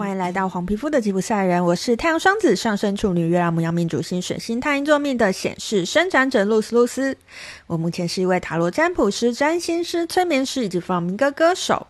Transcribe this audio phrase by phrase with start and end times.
[0.00, 7.18] 欢迎来到黄皮肤的吉普赛人，我是太阳双子上升处女月亮牡羊命主星水星太阴坐命的显示生产者露丝露丝。
[7.66, 11.86] 我目前是一位塔罗占卜师、占星师、催眠师以及放民歌歌手。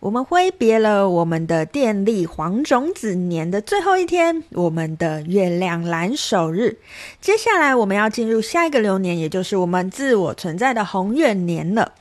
[0.00, 6.78] 我们挥别了我们的电力黄种子年的最后一天，我们的月亮蓝手日。
[7.20, 11.92] 接下来我们要进入下一个流年，也就是我们自我存在的红月年了。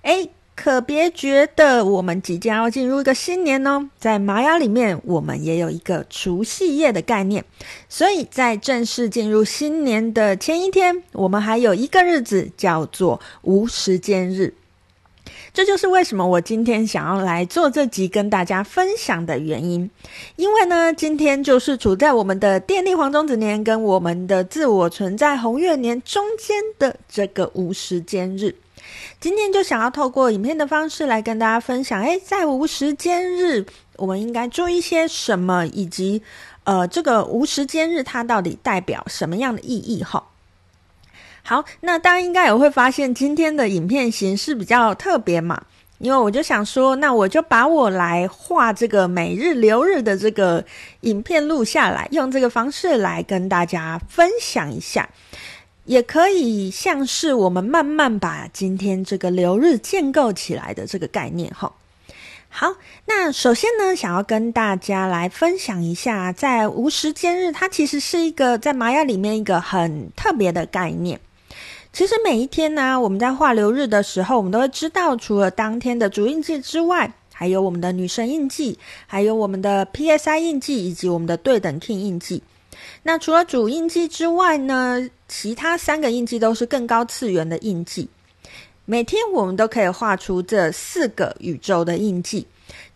[0.00, 0.30] 诶
[0.62, 7.42] 可别觉得我们即将要进入一个新年哦，在玛雅里面，我们也有一个除夕夜的概念，
[7.88, 14.52] 所以在正式进入新年的前一天，我们还有一个日子叫做无时间日。
[15.54, 19.90] 这就是为什么我今天想要来做这集跟大家分享的原因，
[20.36, 28.54] 因为呢，今天就是处在我们的电力黄种子年跟我们的自我存在红月年中间的这个无时间日。
[29.20, 36.22] 今天就想要透过影片的方式来跟大家分享，诶，在无时间日，我们应该注意些什么，以及
[36.64, 40.02] 呃，这个无时间日它到底代表什么样的意义？
[40.02, 40.24] 哈，
[41.42, 45.62] 好，那大家应该也会发现今天的影片形式比较特别嘛，
[45.98, 50.64] 因为我就想说，那我就把我来画这个每日流日的这个
[51.00, 55.08] 影片录下来，用这个方式来跟大家分享一下。
[55.84, 61.72] 也可以像是我们慢慢把今天这个流日建构起来的这个概念哈。
[62.48, 62.74] 好，
[63.06, 71.20] 那首先呢，想要跟大家来分享一下，在无时间日，它其实是一个在玛雅里面一个很特别的概念。
[71.92, 82.42] 其实每一天呢，我们在画流日的时候，我们都会知道，除了当天的主印记之外，还有我们的女神印记，还有我们的 PSI 印记，以及我们的对等 King 印记。
[83.02, 88.08] 那除了主印记之外呢，其他三个印记都是更高次元的印记。
[88.84, 92.46] 每天我们都可以画出这四个宇宙的印记，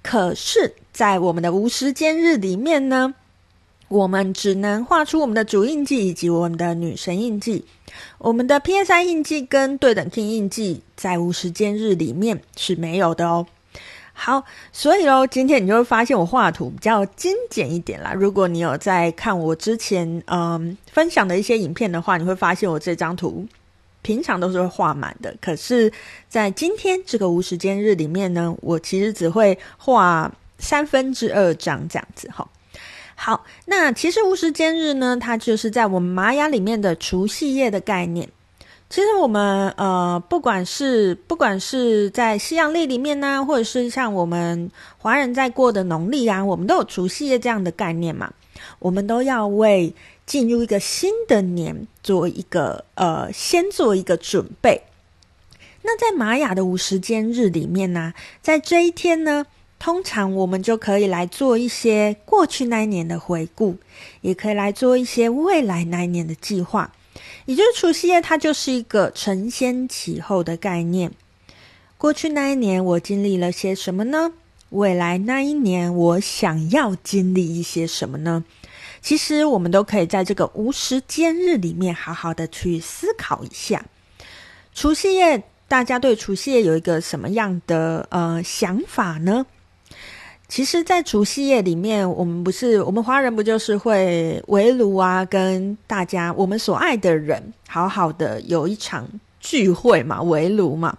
[0.03, 3.15] 可是，在我们的无时间日里面呢，
[3.89, 7.65] 我们只能画出我们的主印记以及我们的女神印记。
[8.19, 13.47] 我们的 PSI 印记跟对等听印记在无时间日里面是没有的哦。
[14.17, 14.43] 好，
[14.73, 18.15] 所以喽，今天你就会发现我画图比较精简一点啦。
[18.15, 23.47] 如果你有在看我之前嗯分享的一些影片的话，你会发现我这张图
[24.03, 25.35] 平常都是会画满的。
[25.43, 25.93] 可是，
[26.29, 32.49] 在今天这个无时间日里面呢，我其实只会画三分之二张这样子哈。
[33.17, 38.29] 好，那其实无时间日呢，它就是在我们玛雅里面的除夕夜的概念。
[38.94, 48.33] 其实我们呃，不管是不管是在西洋历里面呢、或者是像我们华人在过的农历啊，我们都有除夕夜这样的概念嘛。
[48.78, 49.93] 我们都要为
[50.27, 54.83] 进入一个新的年做一个呃，先做一个准备。
[55.83, 59.44] 那在玛雅的无时间日里面呢、在这一天呢，
[59.81, 63.75] 通常我们就可以来做一些过去那一年的回顾，
[64.21, 66.93] 也可以来做一些未来那一年的计划。
[67.47, 71.12] 也就是除夕夜，它就是一个承先启后的概念。
[71.97, 74.33] 过去那一年，我经历了些什么呢？
[74.71, 78.45] 未来那一年，我想要经历一些什么呢？
[79.01, 83.84] 其实，我们都可以在这个无时间日里面，好好的去思考一下。
[84.75, 89.47] 除夕夜，大家对除夕夜有一个什么样的呃想法呢？
[90.54, 99.09] 其实，在除夕夜里面，我们不是我们华人不就是会围炉啊，跟大家我们所爱的人好好的有一场
[99.41, 100.97] 聚会嘛，围炉嘛。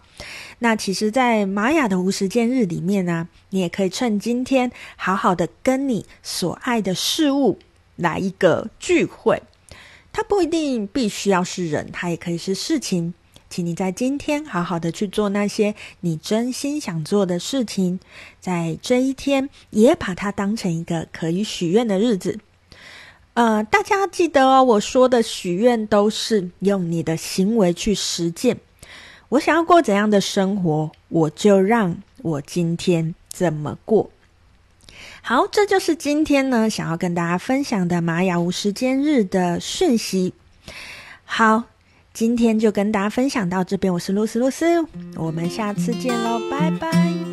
[0.60, 7.58] 那其实，在玛雅的无时间日里面呢、你也可以趁今天好好的跟你所爱的事物
[7.96, 9.42] 来一个聚会。
[10.12, 13.14] 它不一定必须要是人，它也可以是事情。
[13.56, 18.02] 请你在今天好好的去做那些你真心想做的事情，
[18.42, 22.38] 在这一天也把它当成一个可以许愿的日子。
[23.34, 28.58] 呃，大家记得哦，我说的许愿都是用你的行为去实践。
[29.30, 34.10] 我想要过怎样的生活，我就让我今天怎么过。
[35.22, 40.34] 好，这就是今天呢，想要跟大家分享的玛雅无时间日的讯息。
[41.24, 41.64] 好。
[42.16, 44.66] 今天就跟大家分享到这边，我是露丝露丝，
[45.18, 47.25] 我们下次见喽，拜拜。